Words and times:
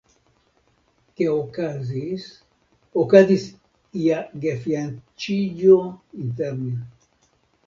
Ke 1.19 1.25
okazis 1.33 2.25
okazis 3.03 3.45
ia 4.07 4.25
gefianĉiĝo 4.47 5.79
inter 6.27 6.59
ni. 6.65 6.75